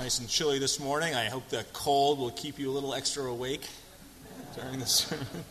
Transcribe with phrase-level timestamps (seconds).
[0.00, 1.14] Nice and chilly this morning.
[1.14, 3.68] I hope the cold will keep you a little extra awake
[4.56, 5.44] during the sermon.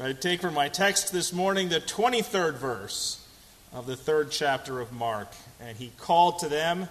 [0.00, 3.26] I take for my text this morning the 23rd verse
[3.72, 5.26] of the third chapter of Mark.
[5.60, 6.88] And he called to them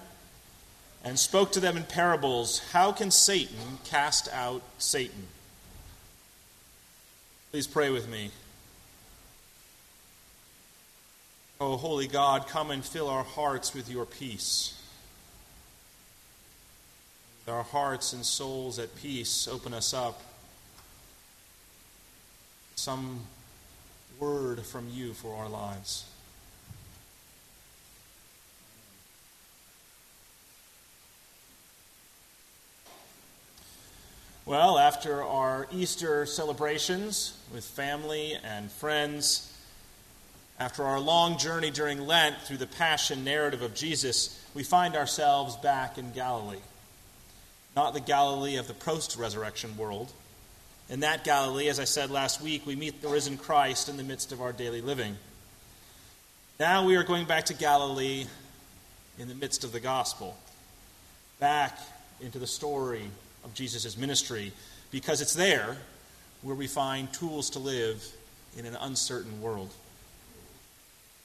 [1.02, 5.28] and spoke to them in parables How can Satan cast out Satan?
[7.52, 8.32] Please pray with me.
[11.62, 14.74] Oh, holy God, come and fill our hearts with your peace.
[17.48, 20.20] Our hearts and souls at peace, open us up.
[22.76, 23.22] Some
[24.20, 26.06] word from you for our lives.
[34.46, 39.52] Well, after our Easter celebrations with family and friends,
[40.60, 45.56] after our long journey during Lent through the passion narrative of Jesus, we find ourselves
[45.58, 46.60] back in Galilee.
[47.76, 50.12] Not the Galilee of the post resurrection world.
[50.90, 54.04] In that Galilee, as I said last week, we meet the risen Christ in the
[54.04, 55.18] midst of our daily living.
[56.60, 58.28] Now we are going back to Galilee
[59.20, 60.38] in the midst of the gospel,
[61.40, 61.80] back
[62.22, 63.10] into the story
[63.44, 64.54] of Jesus' ministry,
[64.92, 65.76] because it's there
[66.44, 68.06] where we find tools to live
[68.58, 69.70] in an uncertain world.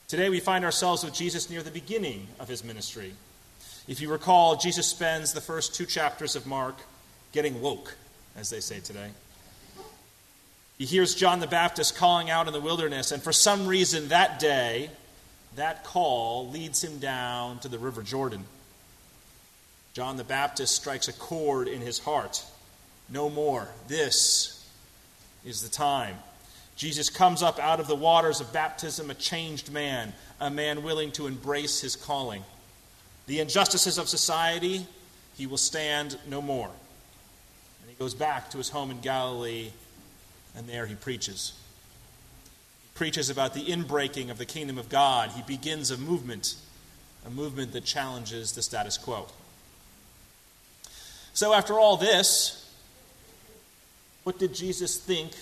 [0.09, 3.13] Today we find ourselves with Jesus near the beginning of his ministry.
[3.91, 6.77] If you recall, Jesus spends the first two chapters of Mark
[7.33, 7.97] getting woke,
[8.37, 9.09] as they say today.
[10.79, 14.39] He hears John the Baptist calling out in the wilderness, and for some reason that
[14.39, 14.91] day,
[15.57, 18.45] that call leads him down to the River Jordan.
[19.93, 22.45] John the Baptist strikes a chord in his heart.
[23.09, 23.67] No more.
[23.89, 24.71] This
[25.45, 26.15] is the time.
[26.77, 31.11] Jesus comes up out of the waters of baptism a changed man, a man willing
[31.11, 32.45] to embrace his calling.
[33.27, 34.87] The injustices of society,
[35.37, 36.67] he will stand no more.
[36.69, 39.71] And he goes back to his home in Galilee,
[40.57, 41.53] and there he preaches.
[42.83, 45.31] He preaches about the inbreaking of the kingdom of God.
[45.31, 46.57] He begins a movement,
[47.27, 49.27] a movement that challenges the status quo.
[51.33, 52.61] So, after all this,
[54.25, 55.33] what did Jesus think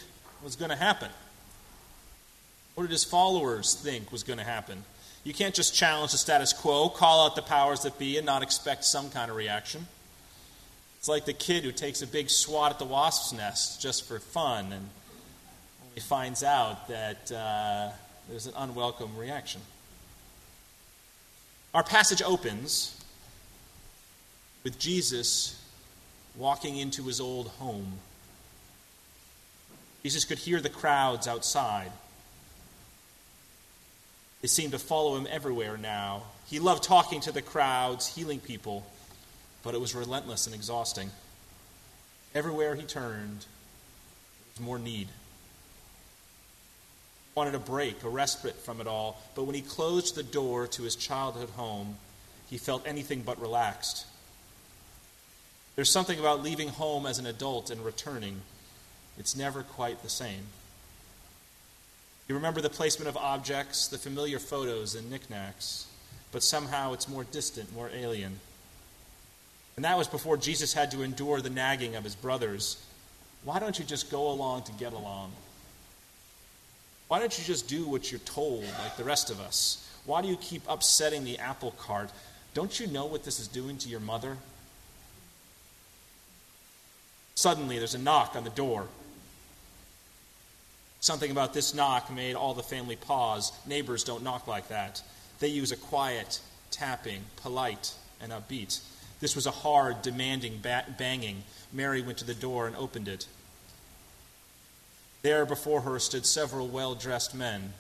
[0.43, 1.09] was going to happen?
[2.75, 4.85] What did his followers think was going to happen?
[5.29, 8.43] You can't just challenge the status quo, call out the powers that be, and not
[8.43, 9.87] expect some kind of reaction.
[10.99, 14.21] It's like the kid who takes a big swat at the wasp's nest just for
[14.21, 14.89] fun and
[15.87, 17.91] only finds out that uh,
[18.31, 19.61] there's an unwelcome reaction.
[21.75, 22.99] Our passage opens
[24.65, 25.63] with Jesus
[26.39, 27.99] walking into his old home.
[30.03, 31.93] Jesus could hear the crowds outside.
[34.49, 36.23] They seemed to follow him everywhere now.
[36.47, 38.87] He loved talking to the crowds, healing people,
[39.63, 41.11] but it was relentless and exhausting.
[42.35, 45.09] Everywhere he turned, there was more need.
[45.09, 45.13] He
[47.35, 50.83] wanted a break, a respite from it all, but when he closed the door to
[50.83, 51.99] his childhood home,
[52.49, 54.07] he felt anything but relaxed.
[55.77, 58.41] There's something about leaving home as an adult and returning.
[59.19, 60.47] It's never quite the same.
[62.29, 65.87] You remember the placement of objects, the familiar photos and knickknacks,
[66.31, 68.39] but somehow it's more distant, more alien.
[69.77, 72.85] And that was before Jesus had to endure the nagging of his brothers.
[73.45, 75.33] Why don't you just go along to get along?
[77.09, 79.89] Why don't you just do what you're told like the rest of us?
[80.05, 82.11] Why do you keep upsetting the apple cart?
[82.53, 84.37] Don't you know what this is doing to your mother?
[87.37, 88.89] Suddenly, there's a knock on the door.
[91.01, 93.53] Something about this knock made all the family pause.
[93.67, 95.03] Neighbors don't knock like that.
[95.39, 98.81] They use a quiet tapping, polite and upbeat.
[99.21, 100.61] This was a hard, demanding
[100.99, 101.43] banging.
[101.73, 103.27] Mary went to the door and opened it.
[105.23, 107.73] There before her stood several well dressed men.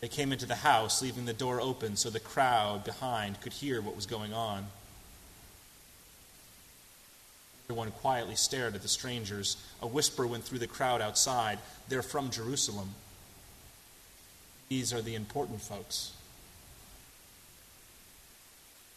[0.00, 3.80] They came into the house, leaving the door open so the crowd behind could hear
[3.80, 4.66] what was going on.
[7.66, 9.56] Everyone quietly stared at the strangers.
[9.80, 11.58] A whisper went through the crowd outside.
[11.88, 12.90] They're from Jerusalem.
[14.68, 16.12] These are the important folks.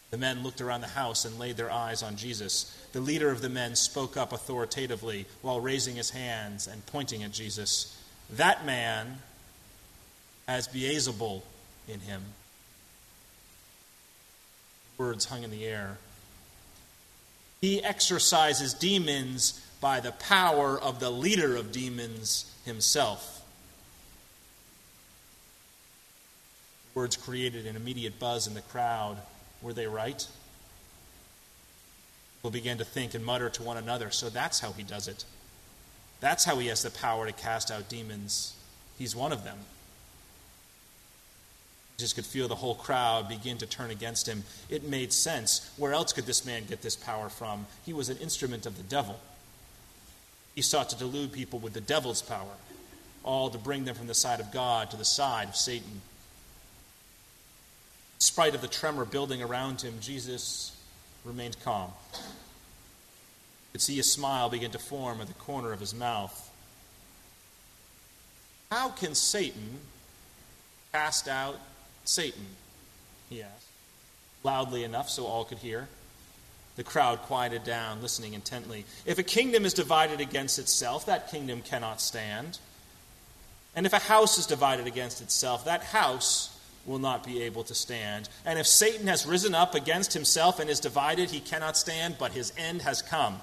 [0.09, 2.73] The men looked around the house and laid their eyes on Jesus.
[2.93, 7.31] The leader of the men spoke up authoritatively while raising his hands and pointing at
[7.31, 7.97] Jesus.
[8.29, 9.19] That man
[10.47, 11.41] has Beelzebul
[11.87, 12.21] in him.
[14.97, 15.97] Words hung in the air.
[17.61, 23.45] He exorcises demons by the power of the leader of demons himself.
[26.93, 29.17] Words created an immediate buzz in the crowd.
[29.61, 30.27] Were they right?
[32.37, 34.09] People began to think and mutter to one another.
[34.09, 35.25] So that's how he does it.
[36.19, 38.55] That's how he has the power to cast out demons.
[38.97, 39.59] He's one of them.
[41.97, 44.43] Jesus could feel the whole crowd begin to turn against him.
[44.69, 45.67] It made sense.
[45.77, 47.65] Where else could this man get this power from?
[47.87, 49.19] He was an instrument of the devil.
[50.53, 52.53] He sought to delude people with the devil's power,
[53.23, 55.89] all to bring them from the side of God to the side of Satan.
[55.89, 56.01] In
[58.19, 60.79] spite of the tremor building around him, Jesus
[61.25, 61.89] remained calm.
[62.13, 62.19] You
[63.71, 66.51] could see a smile begin to form at the corner of his mouth.
[68.71, 69.79] How can Satan
[70.91, 71.59] cast out
[72.07, 72.45] Satan?
[73.29, 73.67] He asked,
[74.43, 75.87] loudly enough so all could hear.
[76.75, 78.85] The crowd quieted down, listening intently.
[79.05, 82.59] If a kingdom is divided against itself, that kingdom cannot stand.
[83.75, 86.55] And if a house is divided against itself, that house
[86.85, 88.29] will not be able to stand.
[88.45, 92.31] And if Satan has risen up against himself and is divided, he cannot stand, but
[92.31, 93.41] his end has come.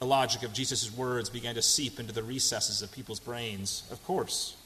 [0.00, 3.84] The logic of Jesus' words began to seep into the recesses of people's brains.
[3.90, 4.56] Of course.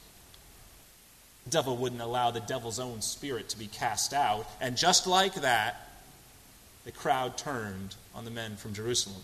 [1.49, 4.47] Devil wouldn't allow the devil's own spirit to be cast out.
[4.61, 5.89] And just like that,
[6.85, 9.23] the crowd turned on the men from Jerusalem.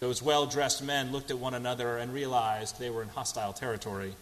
[0.00, 4.14] Those well dressed men looked at one another and realized they were in hostile territory.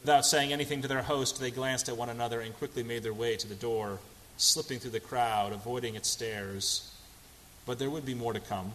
[0.00, 3.12] Without saying anything to their host, they glanced at one another and quickly made their
[3.12, 3.98] way to the door,
[4.36, 6.94] slipping through the crowd, avoiding its stares.
[7.66, 8.72] But there would be more to come.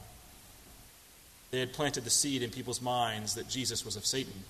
[1.52, 4.44] They had planted the seed in people's minds that Jesus was of Satan.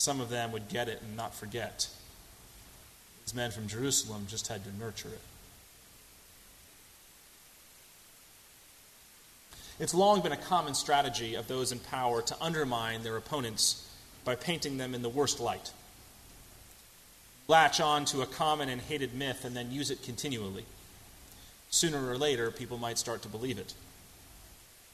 [0.00, 1.86] Some of them would get it and not forget.
[3.22, 5.20] These men from Jerusalem just had to nurture it.
[9.78, 13.86] It's long been a common strategy of those in power to undermine their opponents
[14.24, 15.70] by painting them in the worst light.
[17.46, 20.64] Latch on to a common and hated myth and then use it continually.
[21.68, 23.74] Sooner or later, people might start to believe it.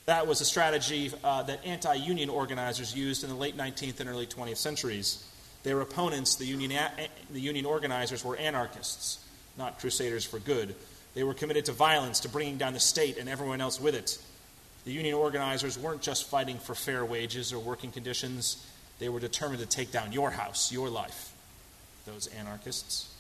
[0.07, 4.09] That was a strategy uh, that anti union organizers used in the late 19th and
[4.09, 5.25] early 20th centuries.
[5.65, 9.19] Their opponents, the union, a- the union organizers, were anarchists,
[9.59, 10.77] not crusaders for good.
[11.15, 14.19] They were committed to violence, to bringing down the state and everyone else with it.
[14.85, 18.65] The union organizers weren't just fighting for fair wages or working conditions,
[18.99, 21.33] they were determined to take down your house, your life,
[22.07, 23.13] those anarchists.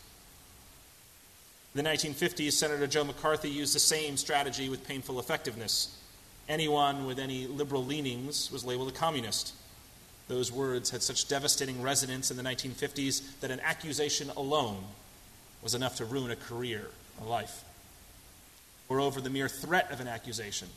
[1.75, 5.99] In the 1950s, Senator Joe McCarthy used the same strategy with painful effectiveness.
[6.48, 9.54] Anyone with any liberal leanings was labeled a communist.
[10.28, 14.84] Those words had such devastating resonance in the 1950s that an accusation alone
[15.62, 16.88] was enough to ruin a career,
[17.20, 17.64] a life.
[18.88, 20.69] Moreover, the mere threat of an accusation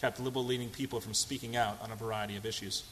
[0.00, 2.82] kept liberal leaning people from speaking out on a variety of issues.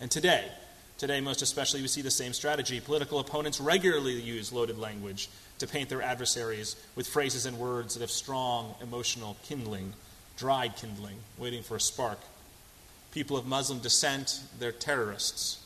[0.00, 0.50] And today,
[0.98, 2.80] today most especially, we see the same strategy.
[2.80, 5.28] Political opponents regularly use loaded language
[5.60, 9.92] to paint their adversaries with phrases and words that have strong emotional kindling,
[10.36, 12.18] dried kindling, waiting for a spark.
[13.12, 15.64] People of Muslim descent, they're terrorists.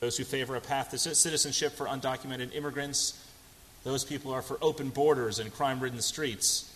[0.00, 3.26] Those who favor a path to citizenship for undocumented immigrants,
[3.84, 6.66] those people are for open borders and crime ridden streets.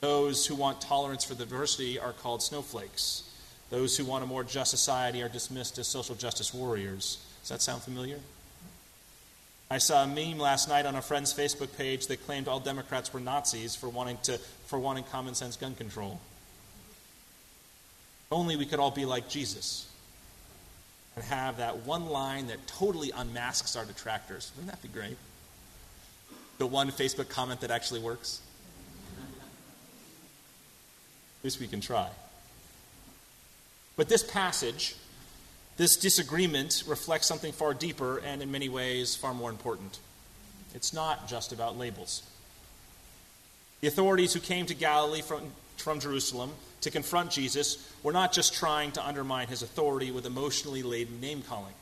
[0.00, 3.24] Those who want tolerance for diversity are called snowflakes.
[3.68, 7.18] Those who want a more just society are dismissed as social justice warriors.
[7.42, 8.18] Does that sound familiar?
[9.72, 13.12] I saw a meme last night on a friend's Facebook page that claimed all Democrats
[13.12, 16.20] were Nazis for wanting, to, for wanting common sense gun control.
[18.32, 19.88] Only we could all be like Jesus
[21.14, 24.50] and have that one line that totally unmasks our detractors.
[24.56, 25.16] Wouldn't that be great?
[26.58, 28.40] The one Facebook comment that actually works?
[31.40, 32.08] At least we can try.
[33.96, 34.96] But this passage,
[35.80, 39.98] this disagreement, reflects something far deeper and, in many ways, far more important.
[40.74, 42.22] It's not just about labels.
[43.80, 45.40] The authorities who came to Galilee from,
[45.78, 46.50] from Jerusalem
[46.82, 51.40] to confront Jesus were not just trying to undermine his authority with emotionally laden name
[51.40, 51.72] calling.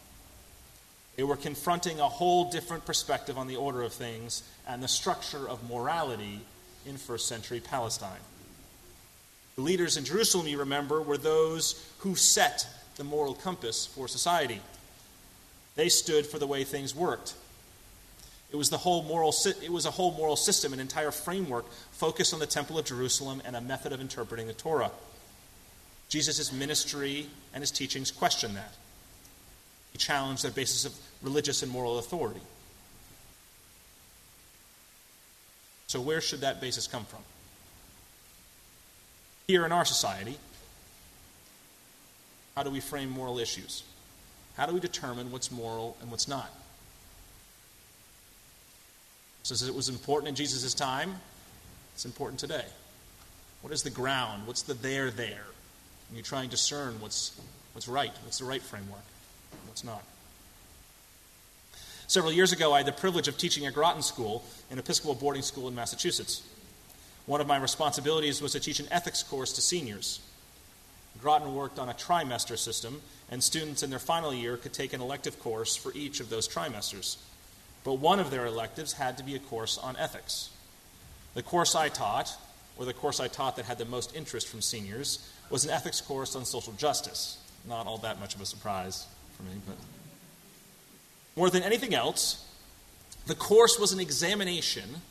[1.17, 5.49] They were confronting a whole different perspective on the order of things and the structure
[5.49, 6.38] of morality
[6.87, 8.21] in first century Palestine.
[9.57, 12.64] The leaders in Jerusalem, you remember, were those who set
[12.99, 14.61] the moral compass for society.
[15.76, 17.35] They stood for the way things worked.
[18.50, 22.35] It was, the whole moral, it was a whole moral system, an entire framework focused
[22.35, 24.90] on the Temple of Jerusalem and a method of interpreting the Torah.
[26.09, 28.75] Jesus' ministry and his teachings questioned that.
[29.93, 32.40] He challenged their basis of religious and moral authority.
[35.87, 37.21] So, where should that basis come from?
[39.49, 40.37] here in our society,
[42.59, 43.85] how do we frame moral issues?
[44.57, 46.53] How do we determine what's moral and what's not?
[49.45, 51.15] Since it was important in Jesus' time,
[51.95, 52.65] it's important today.
[53.62, 54.45] What is the ground?
[54.45, 55.45] What's the there there?
[56.09, 57.41] And you try and discern what's,
[57.75, 59.05] what's right, what's the right framework,
[59.69, 60.03] what's not.
[62.09, 65.43] Several years ago, I had the privilege of teaching at Groton School, an Episcopal boarding
[65.43, 66.43] school in Massachusetts.
[67.27, 70.19] One of my responsibilities was to teach an ethics course to seniors.
[71.21, 75.00] Groton worked on a trimester system, and students in their final year could take an
[75.00, 77.17] elective course for each of those trimesters.
[77.85, 80.50] But one of their electives had to be a course on ethics.
[81.35, 82.37] The course I taught,
[82.77, 86.00] or the course I taught that had the most interest from seniors, was an ethics
[86.00, 87.38] course on social justice.
[87.67, 89.77] Not all that much of a surprise for me, but
[91.37, 92.45] more than anything else,
[93.27, 95.03] the course was an examination,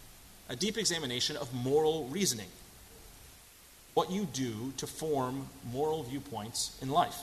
[0.49, 2.47] a deep examination of moral reasoning.
[3.97, 7.19] What you do to form moral viewpoints in life.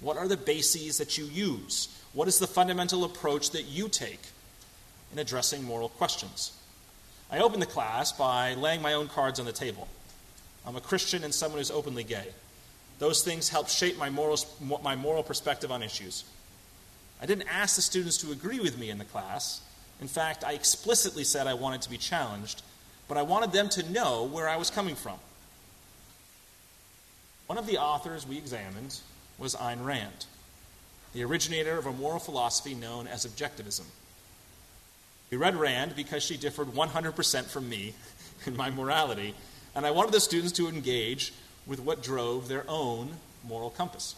[0.00, 1.88] What are the bases that you use?
[2.12, 4.20] What is the fundamental approach that you take
[5.12, 6.52] in addressing moral questions?
[7.32, 9.88] I opened the class by laying my own cards on the table.
[10.64, 12.28] I'm a Christian and someone who's openly gay.
[13.00, 14.38] Those things help shape my, moral
[14.84, 16.22] my moral perspective on issues.
[17.20, 19.62] I didn't ask the students to agree with me in the class.
[20.00, 22.62] In fact, I explicitly said I wanted to be challenged,
[23.08, 25.18] but I wanted them to know where I was coming from.
[27.46, 28.98] One of the authors we examined
[29.38, 30.26] was Ayn Rand,
[31.12, 33.84] the originator of a moral philosophy known as objectivism.
[35.30, 37.94] We read Rand because she differed 100% from me
[38.46, 39.34] in my morality,
[39.76, 41.32] and I wanted the students to engage
[41.66, 43.10] with what drove their own
[43.46, 44.16] moral compass.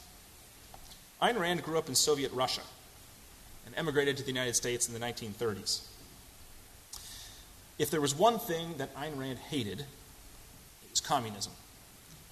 [1.21, 2.63] Ayn Rand grew up in Soviet Russia
[3.67, 5.83] and emigrated to the United States in the 1930s.
[7.79, 11.53] If there was one thing that Ayn Rand hated, it was communism.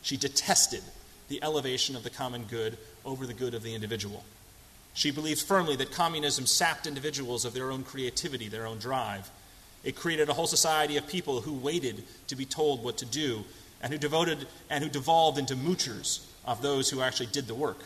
[0.06, 0.84] She detested
[1.26, 4.22] the elevation of the common good over the good of the individual.
[4.94, 9.28] She believed firmly that communism sapped individuals of their own creativity, their own drive.
[9.82, 13.42] It created a whole society of people who waited to be told what to do
[13.82, 17.82] and who devoted and who devolved into moochers of those who actually did the work.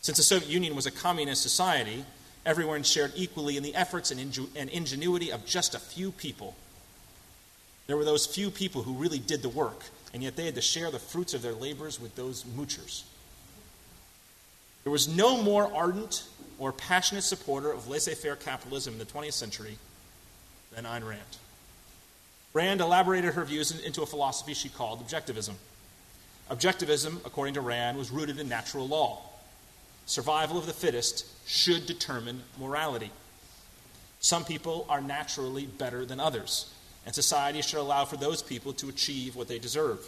[0.00, 2.04] Since the Soviet Union was a communist society,
[2.44, 6.56] everyone shared equally in the efforts and, inge- and ingenuity of just a few people.
[7.86, 10.60] There were those few people who really did the work, and yet they had to
[10.60, 13.02] share the fruits of their labors with those moochers.
[14.84, 16.24] There was no more ardent
[16.58, 19.78] or passionate supporter of laissez faire capitalism in the 20th century
[20.74, 21.36] than Ayn Rand.
[22.54, 25.54] Rand elaborated her views into a philosophy she called objectivism.
[26.50, 29.22] Objectivism, according to Rand, was rooted in natural law
[30.08, 33.10] survival of the fittest should determine morality.
[34.20, 36.72] Some people are naturally better than others,
[37.08, 39.98] and society should allow for those people to achieve what they deserve.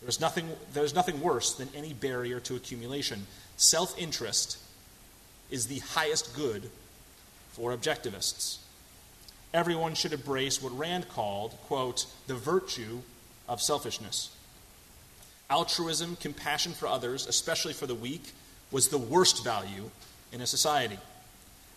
[0.00, 3.28] There's nothing, there's nothing worse than any barrier to accumulation.
[3.56, 4.58] Self interest
[5.48, 6.70] is the highest good
[7.52, 8.58] for objectivists.
[9.54, 13.02] Everyone should embrace what Rand called, quote, the virtue
[13.48, 14.34] of selfishness.
[15.50, 18.32] Altruism, compassion for others, especially for the weak,
[18.72, 19.88] was the worst value
[20.32, 20.98] in a society.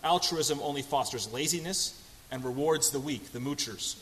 [0.03, 2.01] Altruism only fosters laziness
[2.31, 3.97] and rewards the weak, the moochers.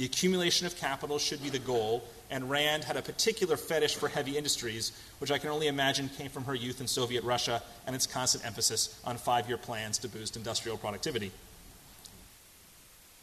[0.00, 4.08] The accumulation of capital should be the goal, and Rand had a particular fetish for
[4.08, 7.94] heavy industries, which I can only imagine came from her youth in Soviet Russia and
[7.94, 11.32] its constant emphasis on five year plans to boost industrial productivity.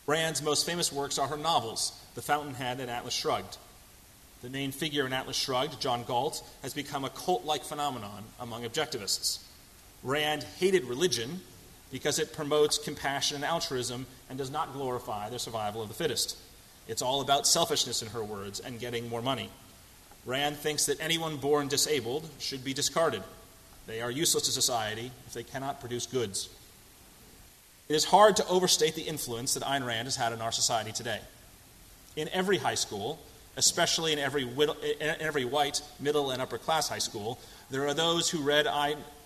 [0.06, 3.58] Rand's most famous works are her novels, The Fountainhead and Atlas Shrugged.
[4.44, 8.66] The main figure in Atlas Shrugged, John Galt, has become a cult like phenomenon among
[8.66, 9.40] objectivists.
[10.04, 11.42] Rand hated religion
[11.92, 16.38] because it promotes compassion and altruism and does not glorify the survival of the fittest.
[16.88, 19.50] It's all about selfishness, in her words, and getting more money.
[20.26, 23.24] Rand thinks that anyone born disabled should be discarded.
[23.88, 26.50] They are useless to society if they cannot produce goods.
[27.88, 30.92] It is hard to overstate the influence that Ayn Rand has had in our society
[30.92, 31.22] today.
[32.18, 33.20] In every high school,
[33.56, 37.40] especially in every, in every white middle and upper class high school,
[37.70, 38.68] there are those who read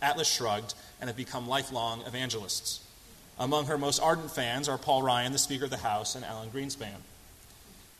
[0.01, 2.85] Atlas Shrugged and have become lifelong evangelists.
[3.39, 6.49] Among her most ardent fans are Paul Ryan, the Speaker of the House, and Alan
[6.49, 7.01] Greenspan.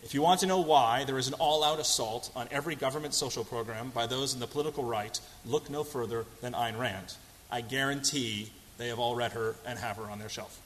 [0.04, 3.14] If you want to know why there is an all out assault on every government
[3.14, 7.14] social program by those in the political right, look no further than Ayn Rand.
[7.52, 10.60] I guarantee they have all read her and have her on their shelf.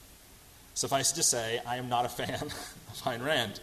[0.73, 3.59] Suffice to say, I am not a fan of Ayn Rand.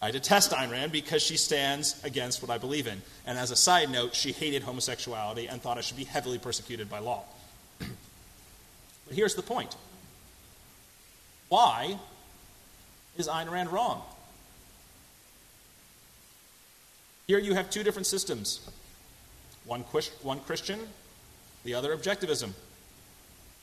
[0.00, 3.02] I detest Ayn Rand because she stands against what I believe in.
[3.26, 6.88] And as a side note, she hated homosexuality and thought it should be heavily persecuted
[6.88, 7.24] by law.
[7.78, 7.88] but
[9.10, 9.76] here's the point
[11.50, 11.98] why
[13.16, 14.02] is Ayn Rand wrong?
[17.26, 18.60] Here you have two different systems
[19.66, 19.80] one,
[20.22, 20.80] one Christian,
[21.64, 22.50] the other objectivism.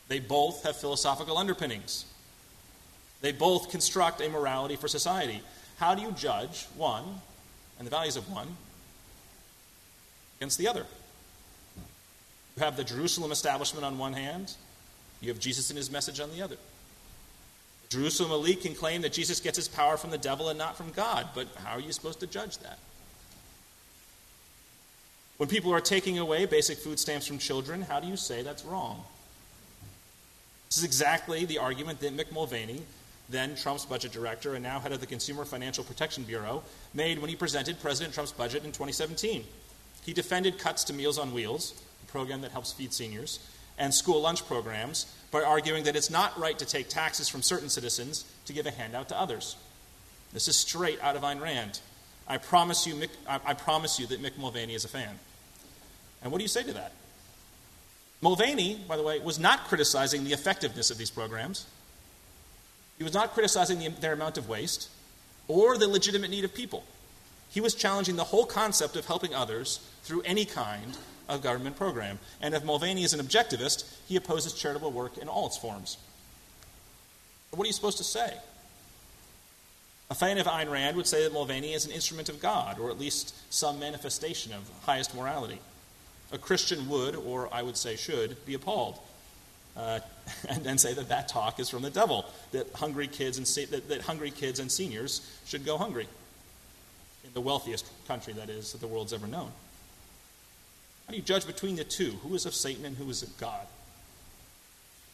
[0.08, 2.06] They both have philosophical underpinnings.
[3.22, 5.42] They both construct a morality for society.
[5.78, 7.04] How do you judge one
[7.78, 8.58] and the values of one
[10.40, 10.86] against the other?
[12.58, 14.54] You have the Jerusalem establishment on one hand,
[15.22, 16.58] you have Jesus and his message on the other.
[17.90, 20.92] Jerusalem elite can claim that Jesus gets his power from the devil and not from
[20.92, 22.80] God, but how are you supposed to judge that?
[25.42, 28.64] When people are taking away basic food stamps from children, how do you say that's
[28.64, 29.04] wrong?
[30.70, 32.84] This is exactly the argument that Mick Mulvaney,
[33.28, 36.62] then Trump's budget director and now head of the Consumer Financial Protection Bureau,
[36.94, 39.44] made when he presented President Trump's budget in 2017.
[40.04, 43.40] He defended cuts to Meals on Wheels, a program that helps feed seniors,
[43.80, 47.70] and school lunch programs by arguing that it's not right to take taxes from certain
[47.70, 49.56] citizens to give a handout to others.
[50.34, 51.80] This is straight out of Ayn Rand.
[52.28, 55.18] I promise you, Mick, I, I promise you that Mick Mulvaney is a fan.
[56.22, 56.94] And what do you say to that?
[58.22, 61.66] Mulvaney, by the way, was not criticizing the effectiveness of these programs.
[62.98, 64.90] He was not criticizing the, their amount of waste
[65.48, 66.84] or the legitimate need of people.
[67.50, 70.98] He was challenging the whole concept of helping others through any kind
[71.28, 72.20] of government program.
[72.42, 75.98] And if Mulvaney is an objectivist, he opposes charitable work in all its forms.
[77.50, 78.38] But what are you supposed to say?
[80.10, 82.90] A fan of Ayn Rand would say that Mulvaney is an instrument of God, or
[82.90, 85.60] at least some manifestation of highest morality.
[86.32, 89.00] A Christian would, or I would say should, be appalled.
[89.76, 90.00] Uh,
[90.50, 93.66] and then say that that talk is from the devil, that hungry kids and se-
[93.66, 96.08] that, that hungry kids and seniors should go hungry
[97.24, 99.52] in the wealthiest country that is that the world's ever known.
[101.06, 102.12] How do you judge between the two?
[102.24, 103.68] Who is of Satan and who is of God?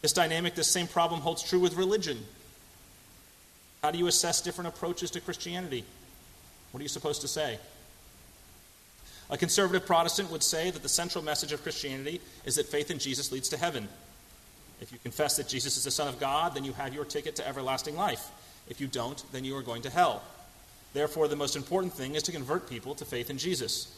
[0.02, 2.18] This dynamic, this same problem holds true with religion.
[3.82, 5.84] How do you assess different approaches to Christianity?
[6.70, 7.58] What are you supposed to say?
[9.30, 12.98] A conservative Protestant would say that the central message of Christianity is that faith in
[12.98, 13.88] Jesus leads to heaven.
[14.80, 17.36] If you confess that Jesus is the Son of God, then you have your ticket
[17.36, 18.30] to everlasting life.
[18.68, 20.22] If you don't, then you are going to hell.
[20.94, 23.94] Therefore, the most important thing is to convert people to faith in Jesus.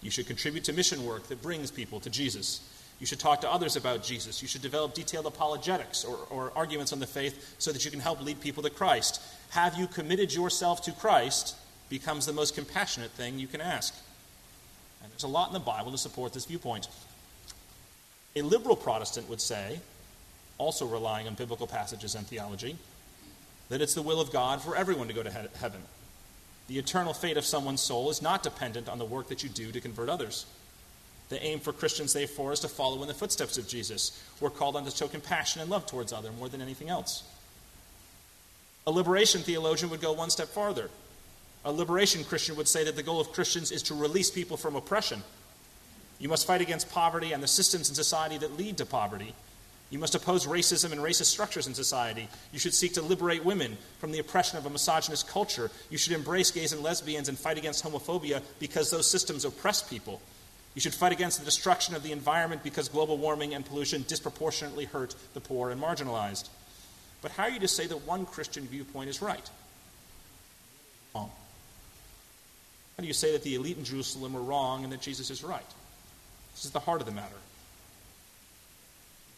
[0.00, 2.60] You should contribute to mission work that brings people to Jesus.
[3.00, 4.40] You should talk to others about Jesus.
[4.40, 8.00] You should develop detailed apologetics or, or, arguments on the faith so that you can
[8.00, 9.22] help lead people to Christ.
[9.50, 11.54] Have you committed yourself to Christ
[11.90, 13.94] becomes the most compassionate thing you can ask.
[15.02, 16.88] And there's a lot in the Bible to support this viewpoint.
[18.36, 19.80] A liberal Protestant would say,
[20.58, 22.76] also relying on biblical passages and theology,
[23.70, 25.80] that it's the will of God for everyone to go to he- heaven.
[26.68, 29.72] The eternal fate of someone's soul is not dependent on the work that you do
[29.72, 30.46] to convert others.
[31.28, 34.22] The aim for Christians, therefore, is to follow in the footsteps of Jesus.
[34.40, 37.22] We're called on to show compassion and love towards others more than anything else.
[38.86, 40.90] A liberation theologian would go one step farther
[41.64, 44.76] a liberation Christian would say that the goal of Christians is to release people from
[44.76, 45.22] oppression.
[46.18, 49.34] You must fight against poverty and the systems in society that lead to poverty.
[49.90, 52.28] You must oppose racism and racist structures in society.
[52.52, 55.70] You should seek to liberate women from the oppression of a misogynist culture.
[55.90, 60.20] You should embrace gays and lesbians and fight against homophobia because those systems oppress people.
[60.74, 64.84] You should fight against the destruction of the environment because global warming and pollution disproportionately
[64.84, 66.48] hurt the poor and marginalized.
[67.20, 69.50] But how are you to say that one Christian viewpoint is right?
[71.14, 71.32] Wrong.
[72.96, 75.42] How do you say that the elite in Jerusalem were wrong and that Jesus is
[75.42, 75.64] right?
[76.54, 77.28] This is the heart of the matter.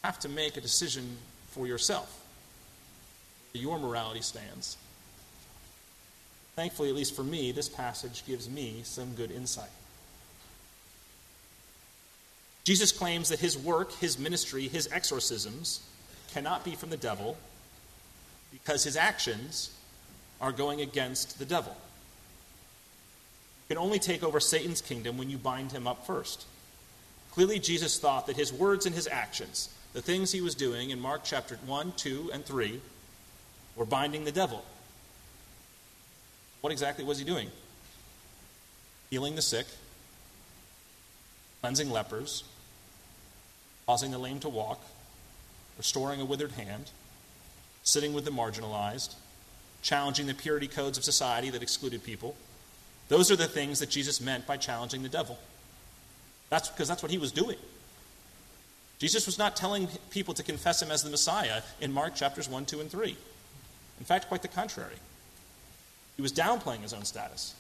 [0.02, 1.16] You have to make a decision
[1.50, 2.18] for yourself.
[3.52, 4.76] Your morality stands.
[6.56, 9.70] Thankfully, at least for me, this passage gives me some good insight.
[12.64, 15.80] Jesus claims that his work, his ministry, his exorcisms
[16.32, 17.36] cannot be from the devil
[18.50, 19.70] because his actions
[20.40, 21.76] are going against the devil
[23.72, 26.44] can only take over Satan's kingdom when you bind him up first.
[27.30, 31.00] Clearly, Jesus thought that his words and his actions, the things he was doing in
[31.00, 32.82] Mark chapter 1, 2, and 3,
[33.74, 34.62] were binding the devil.
[36.60, 37.48] What exactly was he doing?
[39.08, 39.66] Healing the sick,
[41.62, 42.44] cleansing lepers,
[43.86, 44.82] causing the lame to walk,
[45.78, 46.90] restoring a withered hand,
[47.84, 49.14] sitting with the marginalized,
[49.80, 52.36] challenging the purity codes of society that excluded people
[53.12, 55.38] those are the things that Jesus meant by challenging the devil.
[56.48, 57.58] That's because that's what he was doing.
[58.98, 62.64] Jesus was not telling people to confess him as the Messiah in Mark chapters 1,
[62.64, 63.14] 2, and 3.
[63.98, 64.96] In fact, quite the contrary.
[66.16, 67.54] He was downplaying his own status.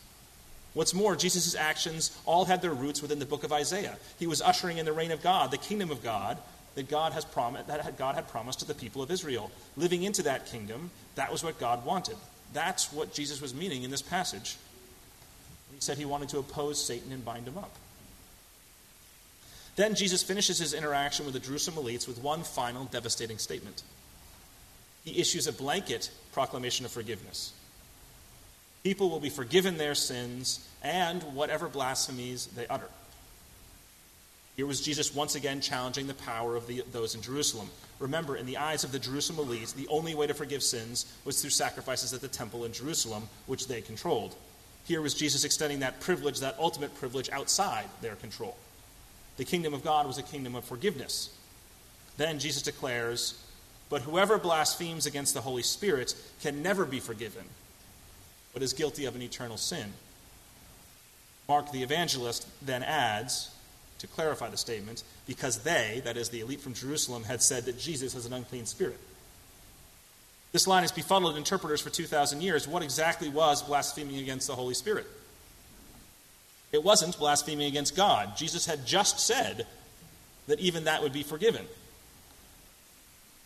[0.72, 3.98] What's more, Jesus' actions all had their roots within the book of Isaiah.
[4.18, 6.38] He was ushering in the reign of God, the kingdom of God,
[6.76, 9.50] that God, has prom- that God had promised to the people of Israel.
[9.76, 12.16] Living into that kingdom, that was what God wanted.
[12.54, 14.56] That's what Jesus was meaning in this passage.
[15.74, 17.74] He said he wanted to oppose Satan and bind him up.
[19.76, 23.82] Then Jesus finishes his interaction with the Jerusalem elites with one final devastating statement.
[25.04, 27.52] he issues a blanket proclamation of forgiveness.
[28.84, 32.88] People will be forgiven their sins and whatever blasphemies they utter.
[34.56, 37.70] Here was Jesus once again challenging the power of the, those in Jerusalem.
[37.98, 41.40] Remember, in the eyes of the Jerusalem elites, the only way to forgive sins was
[41.40, 44.34] through sacrifices at the temple in Jerusalem, which they controlled.
[44.84, 48.56] Here was Jesus extending that privilege, that ultimate privilege, outside their control.
[49.36, 51.34] The kingdom of God was a kingdom of forgiveness.
[52.16, 53.42] Then Jesus declares,
[53.88, 57.44] But whoever blasphemes against the Holy Spirit can never be forgiven,
[58.52, 59.92] but is guilty of an eternal sin.
[61.48, 63.50] Mark the evangelist then adds,
[63.98, 67.78] to clarify the statement, because they, that is the elite from Jerusalem, had said that
[67.78, 68.98] Jesus has an unclean spirit.
[70.52, 72.68] This line has befuddled interpreters for 2,000 years.
[72.68, 75.06] What exactly was blaspheming against the Holy Spirit?
[76.72, 78.36] It wasn't blaspheming against God.
[78.36, 79.66] Jesus had just said
[80.46, 81.66] that even that would be forgiven.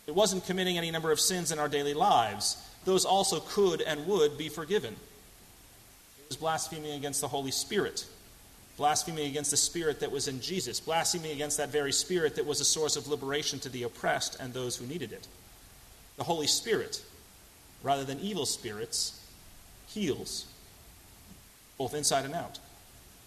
[0.05, 2.57] It wasn't committing any number of sins in our daily lives.
[2.85, 4.93] Those also could and would be forgiven.
[4.93, 8.05] It was blaspheming against the Holy Spirit,
[8.77, 12.61] blaspheming against the Spirit that was in Jesus, blaspheming against that very Spirit that was
[12.61, 15.27] a source of liberation to the oppressed and those who needed it.
[16.17, 17.01] The Holy Spirit,
[17.83, 19.21] rather than evil spirits,
[19.87, 20.45] heals,
[21.77, 22.59] both inside and out.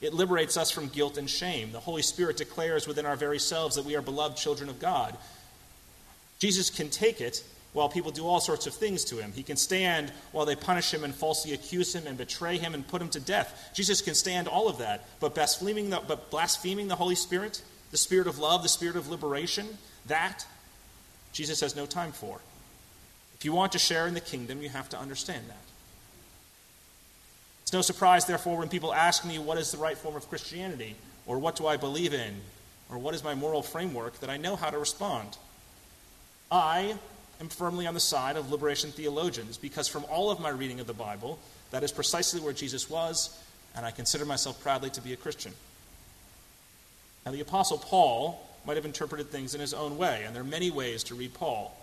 [0.01, 1.73] It liberates us from guilt and shame.
[1.73, 5.17] The Holy Spirit declares within our very selves that we are beloved children of God.
[6.39, 9.33] Jesus can take it while people do all sorts of things to him.
[9.33, 12.87] He can stand while they punish him and falsely accuse him and betray him and
[12.87, 13.71] put him to death.
[13.75, 15.07] Jesus can stand all of that.
[15.21, 19.09] But blaspheming the, but blaspheming the Holy Spirit, the Spirit of love, the Spirit of
[19.09, 19.67] liberation,
[20.07, 20.47] that
[21.33, 22.41] Jesus has no time for.
[23.41, 25.57] If you want to share in the kingdom, you have to understand that.
[27.63, 30.95] It's no surprise, therefore, when people ask me what is the right form of Christianity,
[31.27, 32.35] or what do I believe in,
[32.91, 35.39] or what is my moral framework, that I know how to respond.
[36.53, 36.97] I
[37.41, 40.87] am firmly on the side of liberation theologians because from all of my reading of
[40.87, 41.39] the Bible,
[41.71, 43.43] that is precisely where Jesus was,
[43.75, 45.55] and I consider myself proudly to be a Christian.
[47.25, 50.47] Now, the Apostle Paul might have interpreted things in his own way, and there are
[50.47, 51.75] many ways to read Paul.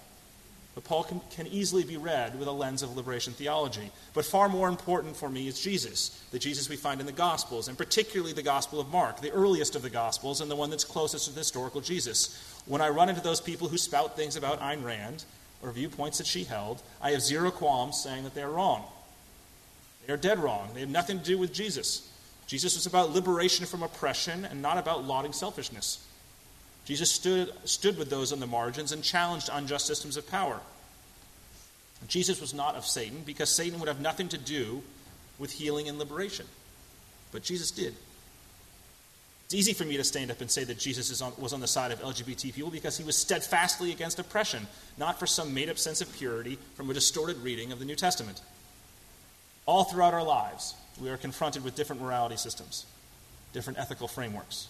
[0.78, 3.90] But Paul can, can, easily be read with a lens of liberation theology.
[4.14, 7.68] But far more important for me is Jesus, the Jesus we find in the Gospels,
[7.68, 10.84] and particularly the Gospel of Mark, the earliest of the Gospels and the one that's
[10.84, 12.62] closest to the historical Jesus.
[12.68, 15.26] When I run into those people who spout things about Ayn Rand
[15.64, 18.86] or viewpoints that she held, I have zero qualms saying that they are wrong.
[20.06, 20.70] They are dead wrong.
[20.76, 22.08] They have nothing to do with Jesus.
[22.46, 26.07] Jesus was about liberation from oppression and not about lauding selfishness.
[26.88, 30.62] Jesus stood, stood with those on the margins and challenged unjust systems of power.
[32.08, 34.82] Jesus was not of Satan because Satan would have nothing to do
[35.38, 36.46] with healing and liberation.
[37.34, 37.94] But Jesus did.
[39.44, 41.68] It's easy for me to stand up and say that Jesus on, was on the
[41.68, 44.66] side of LGBT people because he was steadfastly against oppression,
[44.98, 47.98] not for some made up sense of purity from a distorted reading of the New
[47.98, 48.42] Testament.
[49.66, 52.86] All throughout our lives, we are confronted with different morality systems,
[53.52, 54.70] different ethical frameworks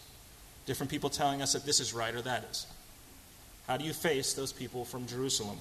[0.68, 2.68] different people telling us that this is right or that is.
[3.66, 5.58] How do you face those people from Jerusalem?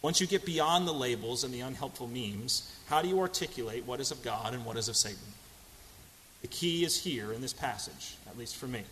[0.00, 4.00] Once you get beyond the labels and the unhelpful memes, how do you articulate what
[4.00, 5.18] is of God and what is of Satan?
[6.40, 8.82] The key is here in this passage, at least for me.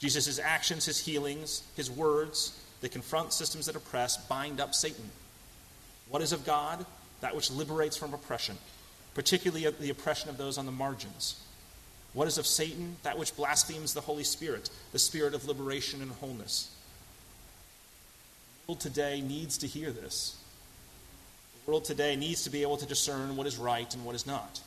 [0.00, 5.10] Jesus' actions, his healings, his words that confront systems that oppress bind up Satan.
[6.08, 6.84] What is of God?
[7.20, 8.56] That which liberates from oppression,
[9.14, 11.40] particularly the oppression of those on the margins.
[12.12, 12.96] What is of Satan?
[13.02, 16.74] That which blasphemes the Holy Spirit, the spirit of liberation and wholeness.
[18.66, 20.36] The world today needs to hear this.
[21.64, 24.26] The world today needs to be able to discern what is right and what is
[24.26, 24.60] not.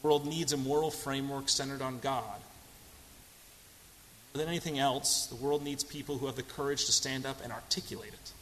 [0.00, 2.40] The world needs a moral framework centered on God.
[4.34, 7.42] More than anything else, the world needs people who have the courage to stand up
[7.42, 8.32] and articulate it.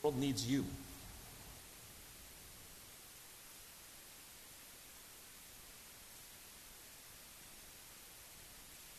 [0.00, 0.64] The world needs you.